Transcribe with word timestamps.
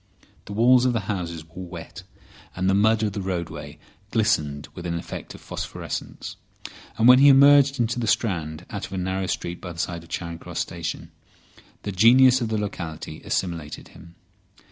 The 0.45 0.53
walls 0.53 0.85
of 0.85 0.93
the 0.93 1.01
houses 1.01 1.45
were 1.47 1.61
wet, 1.61 2.01
the 2.57 2.73
mud 2.73 3.03
of 3.03 3.13
the 3.13 3.21
roadway 3.21 3.77
glistened 4.09 4.67
with 4.73 4.87
an 4.87 4.97
effect 4.97 5.35
of 5.35 5.41
phosphorescence, 5.41 6.37
and 6.97 7.07
when 7.07 7.19
he 7.19 7.27
emerged 7.27 7.79
into 7.79 7.99
the 7.99 8.07
Strand 8.07 8.65
out 8.71 8.87
of 8.87 8.93
a 8.93 8.97
narrow 8.97 9.27
street 9.27 9.61
by 9.61 9.71
the 9.73 9.77
side 9.77 10.01
of 10.01 10.09
Charing 10.09 10.39
Cross 10.39 10.57
Station 10.59 11.11
the 11.83 11.91
genius 11.91 12.41
of 12.41 12.47
the 12.49 12.57
locality 12.57 13.21
assimilated 13.23 13.89
him. 13.89 14.15